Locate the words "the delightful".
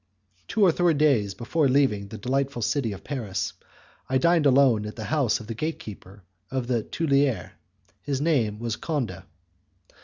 2.07-2.63